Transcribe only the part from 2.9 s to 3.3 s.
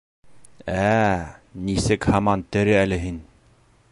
һин?